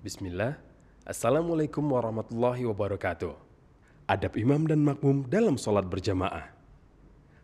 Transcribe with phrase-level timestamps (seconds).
[0.00, 0.56] Bismillah.
[1.04, 3.36] Assalamualaikum warahmatullahi wabarakatuh.
[4.08, 6.56] Adab imam dan makmum dalam sholat berjamaah.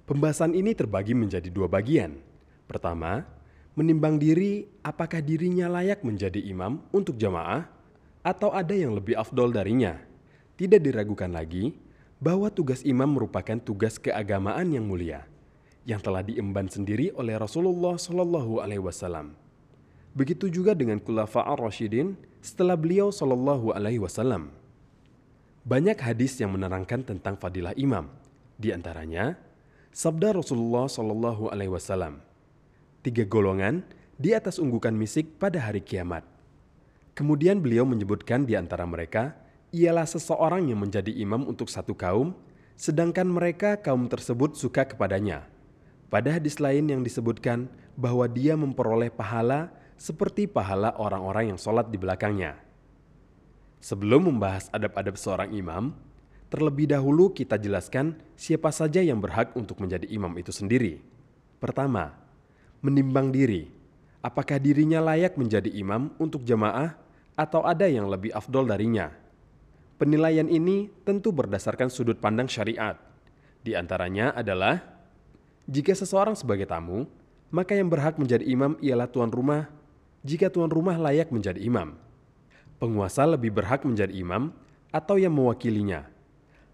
[0.08, 2.16] Pembahasan ini terbagi menjadi dua bagian.
[2.64, 3.28] Pertama,
[3.76, 7.68] menimbang diri apakah dirinya layak menjadi imam untuk jamaah
[8.24, 10.00] atau ada yang lebih afdol darinya.
[10.56, 11.76] Tidak diragukan lagi
[12.16, 15.28] bahwa tugas imam merupakan tugas keagamaan yang mulia
[15.84, 19.45] yang telah diemban sendiri oleh Rasulullah Shallallahu Alaihi Wasallam.
[20.16, 24.48] Begitu juga dengan Khulafa ar-Rasyidin setelah beliau Shallallahu Alaihi Wasallam.
[25.68, 28.08] Banyak hadis yang menerangkan tentang fadilah imam.
[28.56, 29.36] Di antaranya,
[29.92, 32.24] sabda Rasulullah Shallallahu Alaihi Wasallam,
[33.04, 33.84] tiga golongan
[34.16, 36.24] di atas unggukan misik pada hari kiamat.
[37.12, 39.36] Kemudian beliau menyebutkan di antara mereka
[39.68, 42.32] ialah seseorang yang menjadi imam untuk satu kaum,
[42.80, 45.44] sedangkan mereka kaum tersebut suka kepadanya.
[46.08, 47.68] Pada hadis lain yang disebutkan
[48.00, 52.60] bahwa dia memperoleh pahala seperti pahala orang-orang yang sholat di belakangnya.
[53.80, 55.92] Sebelum membahas adab-adab seorang imam,
[56.48, 61.02] terlebih dahulu kita jelaskan siapa saja yang berhak untuk menjadi imam itu sendiri.
[61.60, 62.14] Pertama,
[62.84, 63.72] menimbang diri.
[64.20, 66.98] Apakah dirinya layak menjadi imam untuk jamaah
[67.38, 69.12] atau ada yang lebih afdol darinya?
[69.96, 73.00] Penilaian ini tentu berdasarkan sudut pandang syariat.
[73.64, 74.82] Di antaranya adalah
[75.66, 77.08] jika seseorang sebagai tamu,
[77.50, 79.70] maka yang berhak menjadi imam ialah tuan rumah.
[80.26, 81.94] Jika tuan rumah layak menjadi imam,
[82.82, 84.50] penguasa lebih berhak menjadi imam
[84.90, 86.10] atau yang mewakilinya.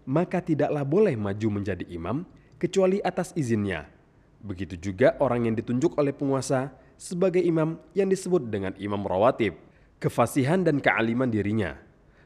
[0.09, 2.25] Maka tidaklah boleh maju menjadi imam
[2.57, 3.85] kecuali atas izinnya.
[4.41, 9.53] Begitu juga orang yang ditunjuk oleh penguasa sebagai imam yang disebut dengan imam rawatib,
[10.01, 11.77] kefasihan dan kealiman dirinya.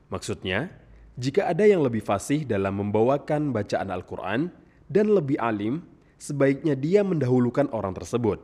[0.08, 0.72] Maksudnya,
[1.20, 4.48] jika ada yang lebih fasih dalam membawakan bacaan Al-Quran
[4.88, 5.84] dan lebih alim,
[6.16, 8.40] sebaiknya dia mendahulukan orang tersebut.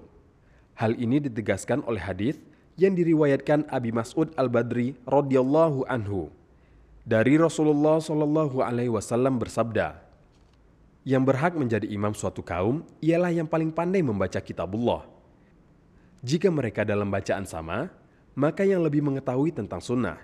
[0.75, 2.35] Hal ini ditegaskan oleh hadis
[2.79, 6.33] yang diriwayatkan Abi Mas'ud Al-Badri radhiyallahu anhu
[7.03, 9.99] dari Rasulullah Shallallahu alaihi wasallam bersabda,
[11.03, 15.03] yang berhak menjadi imam suatu kaum ialah yang paling pandai membaca kitabullah.
[16.23, 17.91] Jika mereka dalam bacaan sama,
[18.31, 20.15] maka yang lebih mengetahui tentang sunnah.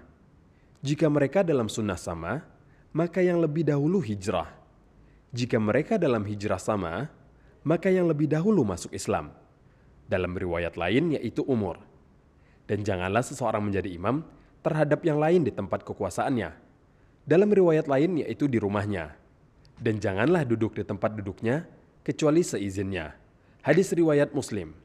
[0.79, 2.47] Jika mereka dalam sunnah sama,
[2.95, 4.47] maka yang lebih dahulu hijrah.
[5.35, 7.11] Jika mereka dalam hijrah sama,
[7.67, 9.35] maka yang lebih dahulu masuk Islam.
[10.07, 11.88] Dalam riwayat lain yaitu umur.
[12.69, 14.21] Dan janganlah seseorang menjadi imam
[14.61, 16.53] terhadap yang lain di tempat kekuasaannya.
[17.25, 19.17] Dalam riwayat lain yaitu di rumahnya.
[19.81, 21.65] Dan janganlah duduk di tempat duduknya
[22.05, 23.17] kecuali seizinnya.
[23.65, 24.77] Hadis riwayat Muslim.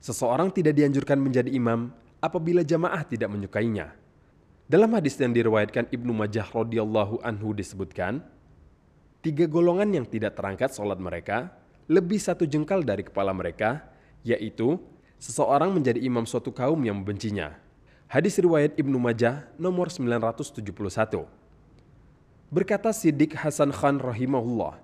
[0.00, 1.92] Seseorang tidak dianjurkan menjadi imam
[2.22, 3.92] apabila jamaah tidak menyukainya.
[4.66, 8.22] Dalam hadis yang diriwayatkan Ibnu Majah radhiyallahu anhu disebutkan,
[9.22, 11.54] tiga golongan yang tidak terangkat sholat mereka
[11.86, 13.82] lebih satu jengkal dari kepala mereka,
[14.26, 14.82] yaitu
[15.22, 17.54] seseorang menjadi imam suatu kaum yang membencinya.
[18.10, 20.66] Hadis riwayat Ibnu Majah nomor 971.
[22.50, 24.78] Berkata Siddiq Hasan Khan rahimahullah,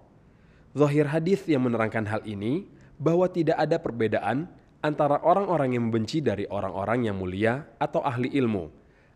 [0.72, 2.66] Zahir hadis yang menerangkan hal ini
[2.96, 4.48] bahwa tidak ada perbedaan
[4.82, 8.66] antara orang-orang yang membenci dari orang-orang yang mulia atau ahli ilmu,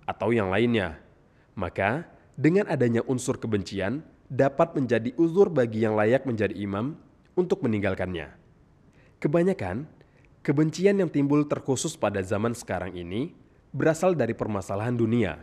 [0.06, 1.00] atau yang lainnya.
[1.58, 2.06] Maka,
[2.38, 6.94] dengan adanya unsur kebencian, dapat menjadi uzur bagi yang layak menjadi imam
[7.34, 8.30] untuk meninggalkannya.
[9.18, 9.88] Kebanyakan,
[10.46, 13.34] kebencian yang timbul terkhusus pada zaman sekarang ini
[13.74, 15.42] berasal dari permasalahan dunia.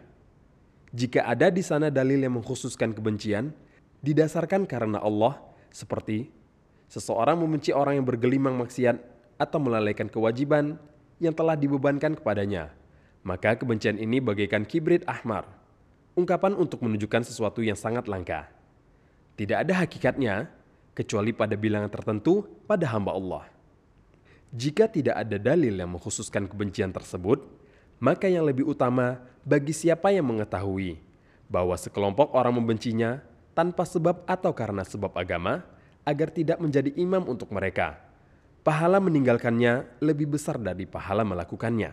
[0.96, 3.52] Jika ada di sana dalil yang mengkhususkan kebencian,
[4.00, 5.44] didasarkan karena Allah,
[5.75, 6.31] seperti
[6.88, 8.96] seseorang membenci orang yang bergelimang maksiat
[9.36, 10.80] atau melalaikan kewajiban
[11.19, 12.72] yang telah dibebankan kepadanya.
[13.28, 15.44] Maka kebencian ini bagaikan kibrit ahmar,
[16.16, 18.47] ungkapan untuk menunjukkan sesuatu yang sangat langka.
[19.36, 20.47] Tidak ada hakikatnya,
[20.96, 23.53] kecuali pada bilangan tertentu pada hamba Allah.
[24.53, 27.41] Jika tidak ada dalil yang mengkhususkan kebencian tersebut,
[27.97, 31.02] maka yang lebih utama bagi siapa yang mengetahui
[31.50, 33.25] bahwa sekelompok orang membencinya
[33.58, 35.66] tanpa sebab atau karena sebab agama,
[36.06, 37.97] agar tidak menjadi imam untuk mereka
[38.63, 41.92] pahala meninggalkannya lebih besar dari pahala melakukannya.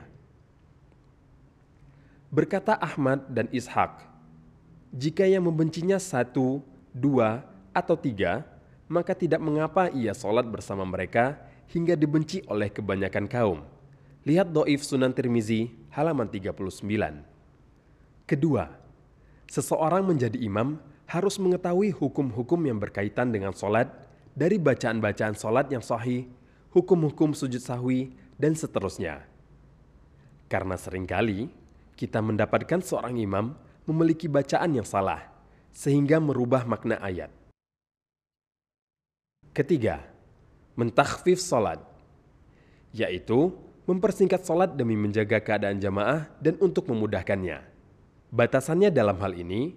[2.31, 4.07] Berkata Ahmad dan Ishak,
[4.95, 6.63] jika yang membencinya satu,
[6.95, 7.43] dua,
[7.75, 8.47] atau tiga,
[8.87, 11.39] maka tidak mengapa ia sholat bersama mereka
[11.71, 13.63] hingga dibenci oleh kebanyakan kaum.
[14.27, 16.71] Lihat do'if Sunan Tirmizi halaman 39.
[18.29, 18.69] Kedua,
[19.49, 20.77] seseorang menjadi imam
[21.09, 23.91] harus mengetahui hukum-hukum yang berkaitan dengan sholat
[24.37, 26.29] dari bacaan-bacaan sholat yang sahih
[26.71, 29.27] hukum-hukum sujud sahwi, dan seterusnya.
[30.47, 31.51] Karena sering kali
[31.99, 33.53] kita mendapatkan seorang imam
[33.85, 35.29] memiliki bacaan yang salah,
[35.75, 37.29] sehingga merubah makna ayat.
[39.51, 40.07] Ketiga,
[40.81, 41.85] mentakhfif salat,
[42.97, 43.53] yaitu
[43.85, 47.61] mempersingkat sholat demi menjaga keadaan jamaah dan untuk memudahkannya.
[48.33, 49.75] Batasannya dalam hal ini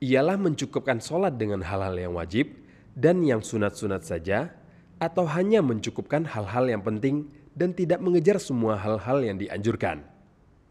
[0.00, 2.56] ialah mencukupkan sholat dengan hal-hal yang wajib
[2.96, 4.54] dan yang sunat-sunat saja,
[4.96, 10.00] atau hanya mencukupkan hal-hal yang penting dan tidak mengejar semua hal-hal yang dianjurkan.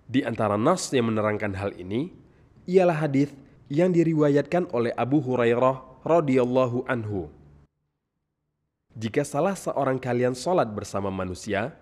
[0.10, 2.10] Di antara nas yang menerangkan hal ini
[2.66, 3.30] ialah hadis
[3.70, 7.30] yang diriwayatkan oleh Abu Hurairah radhiyallahu anhu.
[8.96, 11.76] Jika salah seorang kalian sholat bersama manusia,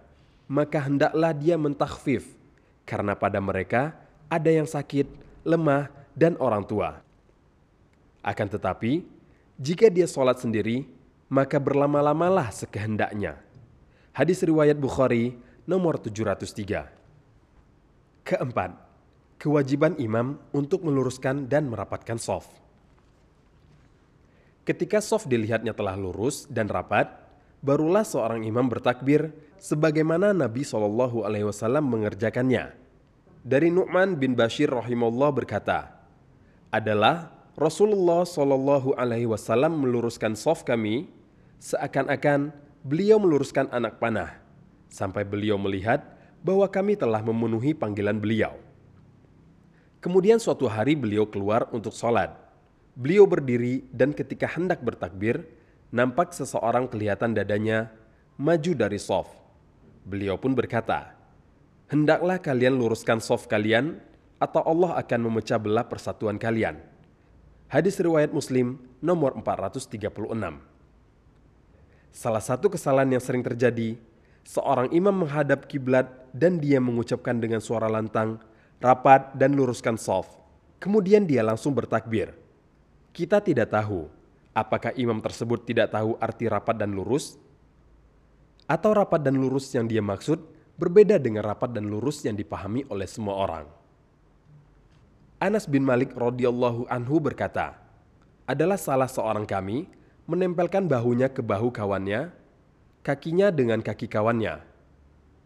[0.50, 2.34] maka hendaklah dia mentakhfif,
[2.90, 3.94] karena pada mereka
[4.34, 5.06] ada yang sakit,
[5.46, 7.06] lemah, dan orang tua.
[8.26, 9.06] Akan tetapi,
[9.62, 10.90] jika dia sholat sendiri,
[11.30, 13.38] maka berlama-lamalah sekehendaknya.
[14.10, 15.38] Hadis riwayat Bukhari
[15.70, 16.90] nomor 703.
[18.26, 18.74] Keempat,
[19.38, 22.63] kewajiban imam untuk meluruskan dan merapatkan soft.
[24.64, 27.12] Ketika soft dilihatnya telah lurus dan rapat,
[27.60, 32.72] barulah seorang imam bertakbir sebagaimana Nabi Shallallahu Alaihi Wasallam mengerjakannya.
[33.44, 35.92] Dari Nu'man bin Bashir rahimahullah berkata,
[36.72, 41.12] adalah Rasulullah Shallallahu Alaihi Wasallam meluruskan soft kami
[41.60, 42.56] seakan-akan
[42.88, 44.40] beliau meluruskan anak panah
[44.92, 46.04] sampai beliau melihat
[46.44, 48.60] bahwa kami telah memenuhi panggilan beliau.
[50.04, 52.43] Kemudian suatu hari beliau keluar untuk sholat.
[52.94, 55.46] Beliau berdiri dan ketika hendak bertakbir,
[55.90, 57.90] nampak seseorang kelihatan dadanya
[58.38, 59.44] maju dari soft
[60.04, 61.16] Beliau pun berkata,
[61.88, 64.04] Hendaklah kalian luruskan soft kalian,
[64.36, 66.76] atau Allah akan memecah belah persatuan kalian.
[67.72, 69.96] Hadis riwayat Muslim nomor 436.
[72.12, 73.96] Salah satu kesalahan yang sering terjadi,
[74.44, 78.44] seorang imam menghadap kiblat dan dia mengucapkan dengan suara lantang,
[78.84, 80.36] rapat dan luruskan soft.
[80.84, 82.36] Kemudian dia langsung bertakbir.
[83.14, 84.10] Kita tidak tahu
[84.58, 87.38] apakah imam tersebut tidak tahu arti rapat dan lurus
[88.66, 90.42] atau rapat dan lurus yang dia maksud
[90.82, 93.66] berbeda dengan rapat dan lurus yang dipahami oleh semua orang.
[95.38, 97.76] Anas bin Malik radhiyallahu anhu berkata,
[98.48, 99.92] adalah salah seorang kami
[100.24, 102.32] menempelkan bahunya ke bahu kawannya,
[103.04, 104.64] kakinya dengan kaki kawannya.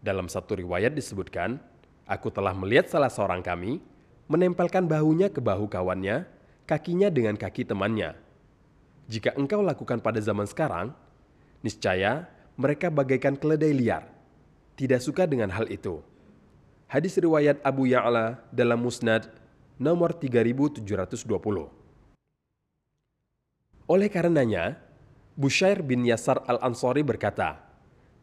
[0.05, 1.57] Dalam satu riwayat disebutkan,
[2.05, 3.81] aku telah melihat salah seorang kami
[4.29, 6.29] menempelkan bahunya ke bahu kawannya,
[6.67, 8.13] kakinya dengan kaki temannya.
[9.07, 10.91] Jika engkau lakukan pada zaman sekarang,
[11.63, 12.27] niscaya
[12.59, 14.03] mereka bagaikan keledai liar,
[14.75, 16.03] tidak suka dengan hal itu.
[16.91, 19.31] Hadis riwayat Abu Ya'la dalam Musnad
[19.79, 20.83] nomor 3720.
[23.87, 24.75] Oleh karenanya,
[25.39, 27.63] Bushair bin Yasar al-Ansari berkata,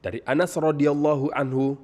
[0.05, 1.81] dari Anas radhiyallahu anhu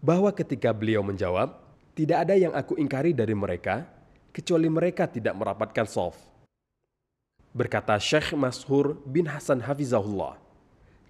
[0.00, 1.52] bahwa ketika beliau menjawab,
[1.92, 3.84] tidak ada yang aku ingkari dari mereka
[4.32, 6.18] kecuali mereka tidak merapatkan soft.
[7.52, 10.40] Berkata Syekh Mashur bin Hasan Hafizahullah,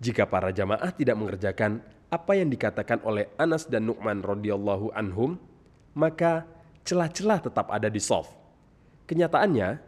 [0.02, 1.78] jika para jamaah tidak mengerjakan
[2.10, 5.38] apa yang dikatakan oleh Anas dan Nu'man radhiyallahu anhum,
[5.94, 6.44] maka
[6.82, 8.34] celah-celah tetap ada di soft.
[9.06, 9.78] Kenyataannya,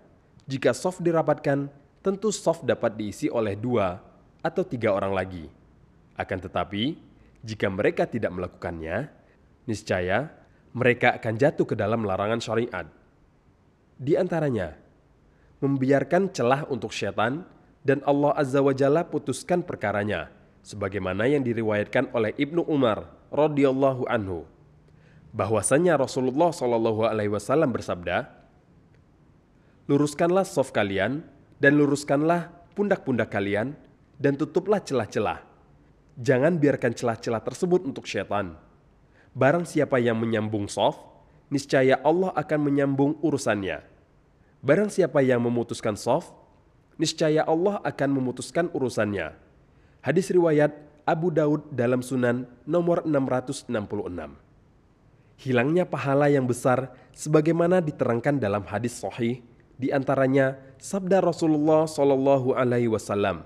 [0.47, 1.67] jika soft dirapatkan,
[2.01, 3.99] tentu soft dapat diisi oleh dua
[4.41, 5.51] atau tiga orang lagi.
[6.15, 6.95] Akan tetapi,
[7.43, 9.11] jika mereka tidak melakukannya,
[9.67, 10.31] niscaya
[10.71, 12.87] mereka akan jatuh ke dalam larangan syariat.
[13.94, 14.75] Di antaranya,
[15.62, 17.46] membiarkan celah untuk syaitan
[17.87, 20.32] dan Allah Azza wa Jalla putuskan perkaranya
[20.64, 24.49] sebagaimana yang diriwayatkan oleh Ibnu Umar radhiyallahu anhu.
[25.35, 28.31] Bahwasanya Rasulullah Shallallahu alaihi wasallam bersabda
[29.84, 31.20] Luruskanlah soft kalian
[31.60, 33.77] dan luruskanlah pundak-pundak kalian
[34.17, 35.44] dan tutuplah celah-celah.
[36.17, 38.56] Jangan biarkan celah-celah tersebut untuk syaitan.
[39.36, 41.14] Barang siapa yang menyambung soft
[41.55, 43.94] niscaya Allah akan menyambung urusannya
[44.65, 46.32] barang siapa yang memutuskan soft
[46.96, 49.34] niscaya Allah akan memutuskan urusannya.
[50.01, 50.73] Hadis riwayat
[51.05, 53.69] Abu Daud dalam Sunan nomor 666.
[55.34, 59.43] Hilangnya pahala yang besar sebagaimana diterangkan dalam hadis sahih
[59.75, 63.43] di antaranya sabda Rasulullah Shallallahu alaihi wasallam.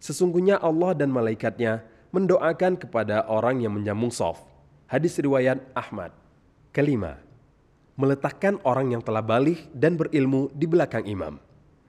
[0.00, 4.48] Sesungguhnya Allah dan malaikatnya mendoakan kepada orang yang menyambung soft.
[4.88, 6.14] Hadis riwayat Ahmad.
[6.76, 7.16] Kelima,
[7.96, 11.40] meletakkan orang yang telah balik dan berilmu di belakang imam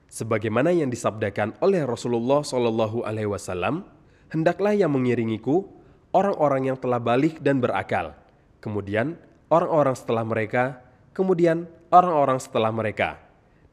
[0.08, 3.84] sebagaimana yang disabdakan oleh Rasulullah Shallallahu Alaihi Wasallam,
[4.32, 5.68] hendaklah yang mengiringiku
[6.16, 8.16] orang-orang yang telah balik dan berakal,
[8.64, 9.20] kemudian
[9.52, 10.80] orang-orang setelah mereka,
[11.12, 13.20] kemudian orang-orang setelah mereka,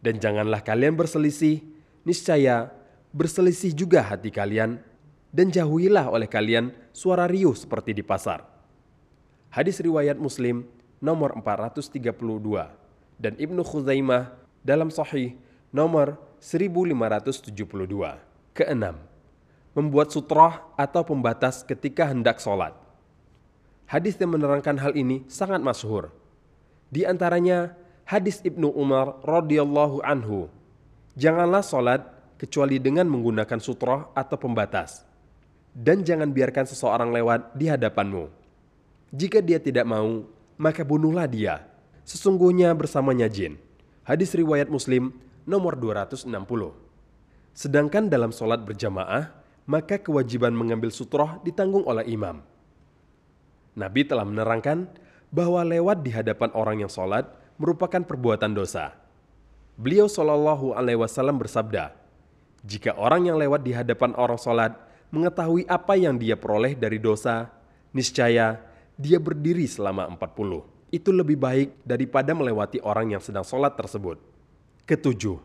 [0.03, 1.63] dan janganlah kalian berselisih,
[2.03, 2.75] niscaya
[3.15, 4.84] berselisih juga hati kalian,
[5.31, 8.43] dan jauhilah oleh kalian suara riuh seperti di pasar.
[9.48, 10.67] Hadis riwayat Muslim
[11.03, 12.11] nomor 432
[13.19, 14.35] dan Ibnu Khuzaimah
[14.65, 15.35] dalam Sahih
[15.71, 17.55] nomor 1572.
[18.55, 18.95] Keenam,
[19.75, 22.71] membuat sutroh atau pembatas ketika hendak sholat.
[23.85, 26.09] Hadis yang menerangkan hal ini sangat masyhur.
[26.89, 27.75] Di antaranya
[28.07, 30.47] hadis Ibnu Umar radhiyallahu anhu.
[31.19, 32.01] Janganlah sholat
[32.39, 35.03] kecuali dengan menggunakan sutroh atau pembatas.
[35.75, 38.31] Dan jangan biarkan seseorang lewat di hadapanmu.
[39.11, 40.23] Jika dia tidak mau,
[40.55, 41.67] maka bunuhlah dia.
[42.05, 43.57] Sesungguhnya bersamanya jin.
[44.05, 45.15] Hadis riwayat Muslim
[45.50, 46.29] nomor 260.
[47.55, 49.31] Sedangkan dalam sholat berjamaah,
[49.65, 52.43] maka kewajiban mengambil sutroh ditanggung oleh imam.
[53.75, 54.88] Nabi telah menerangkan
[55.33, 58.93] bahwa lewat di hadapan orang yang sholat merupakan perbuatan dosa.
[59.75, 61.91] Beliau Shallallahu Alaihi Wasallam bersabda,
[62.63, 64.71] jika orang yang lewat di hadapan orang sholat
[65.12, 67.51] mengetahui apa yang dia peroleh dari dosa,
[67.91, 68.59] niscaya
[68.95, 70.63] dia berdiri selama 40.
[70.91, 74.19] Itu lebih baik daripada melewati orang yang sedang sholat tersebut.
[74.87, 75.37] Ketujuh,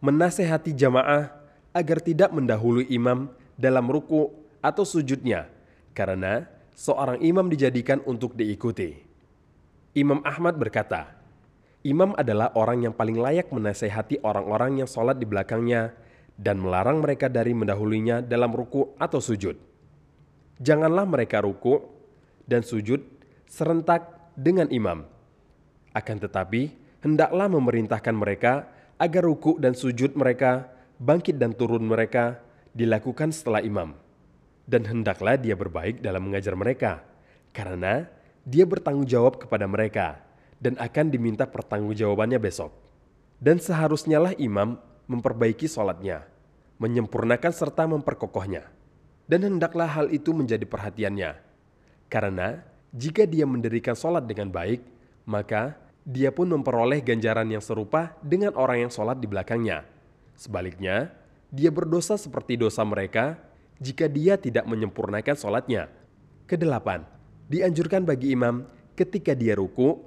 [0.00, 1.28] menasehati jamaah
[1.76, 3.28] agar tidak mendahului imam
[3.58, 4.32] dalam ruku
[4.64, 5.50] atau sujudnya,
[5.92, 9.04] karena seorang imam dijadikan untuk diikuti.
[9.94, 11.14] Imam Ahmad berkata,
[11.84, 15.92] Imam adalah orang yang paling layak menasehati orang-orang yang sholat di belakangnya
[16.34, 19.54] dan melarang mereka dari mendahulunya dalam ruku atau sujud.
[20.58, 21.93] Janganlah mereka ruku
[22.44, 23.00] dan sujud
[23.48, 25.06] serentak dengan imam.
[25.94, 26.74] Akan tetapi,
[27.04, 32.42] hendaklah memerintahkan mereka agar ruku dan sujud mereka, bangkit dan turun mereka
[32.74, 33.94] dilakukan setelah imam
[34.64, 37.04] dan hendaklah dia berbaik dalam mengajar mereka,
[37.52, 38.08] karena
[38.44, 40.20] dia bertanggung jawab kepada mereka
[40.60, 42.72] dan akan diminta pertanggungjawabannya besok.
[43.36, 46.24] Dan seharusnya lah imam memperbaiki sholatnya,
[46.80, 48.64] menyempurnakan serta memperkokohnya.
[49.24, 51.32] Dan hendaklah hal itu menjadi perhatiannya.
[52.14, 52.62] Karena
[52.94, 54.86] jika dia mendirikan sholat dengan baik,
[55.26, 55.74] maka
[56.06, 59.82] dia pun memperoleh ganjaran yang serupa dengan orang yang sholat di belakangnya.
[60.38, 61.10] Sebaliknya,
[61.50, 63.34] dia berdosa seperti dosa mereka
[63.82, 65.90] jika dia tidak menyempurnakan sholatnya.
[66.46, 67.02] Kedelapan,
[67.50, 68.62] dianjurkan bagi imam
[68.94, 69.98] ketika dia ruku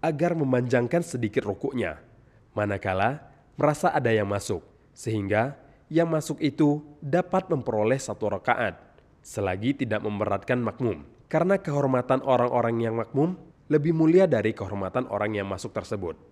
[0.00, 2.00] agar memanjangkan sedikit rukuknya,
[2.56, 3.20] manakala
[3.60, 4.64] merasa ada yang masuk,
[4.96, 5.60] sehingga
[5.92, 8.80] yang masuk itu dapat memperoleh satu rakaat,
[9.20, 11.04] selagi tidak memberatkan makmum.
[11.30, 13.38] Karena kehormatan orang-orang yang makmum
[13.70, 16.29] lebih mulia dari kehormatan orang yang masuk tersebut.